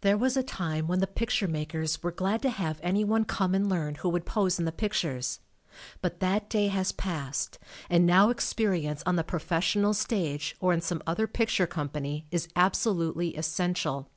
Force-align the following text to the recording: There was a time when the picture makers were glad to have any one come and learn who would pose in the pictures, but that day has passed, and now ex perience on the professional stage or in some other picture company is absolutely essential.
There 0.00 0.16
was 0.16 0.38
a 0.38 0.42
time 0.42 0.86
when 0.88 1.00
the 1.00 1.06
picture 1.06 1.46
makers 1.46 2.02
were 2.02 2.10
glad 2.10 2.40
to 2.40 2.48
have 2.48 2.80
any 2.82 3.04
one 3.04 3.26
come 3.26 3.54
and 3.54 3.68
learn 3.68 3.96
who 3.96 4.08
would 4.08 4.24
pose 4.24 4.58
in 4.58 4.64
the 4.64 4.72
pictures, 4.72 5.40
but 6.00 6.20
that 6.20 6.48
day 6.48 6.68
has 6.68 6.92
passed, 6.92 7.58
and 7.90 8.06
now 8.06 8.30
ex 8.30 8.50
perience 8.54 9.02
on 9.04 9.16
the 9.16 9.22
professional 9.22 9.92
stage 9.92 10.56
or 10.60 10.72
in 10.72 10.80
some 10.80 11.02
other 11.06 11.26
picture 11.26 11.66
company 11.66 12.26
is 12.30 12.48
absolutely 12.56 13.36
essential. 13.36 14.08